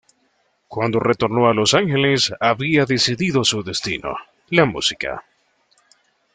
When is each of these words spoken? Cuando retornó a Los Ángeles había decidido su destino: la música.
Cuando 0.67 0.99
retornó 0.99 1.47
a 1.47 1.53
Los 1.53 1.75
Ángeles 1.75 2.33
había 2.39 2.85
decidido 2.85 3.43
su 3.43 3.61
destino: 3.61 4.15
la 4.49 4.65
música. 4.65 5.23